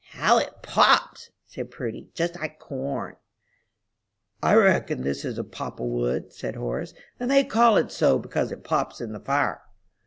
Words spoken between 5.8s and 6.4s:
wood,"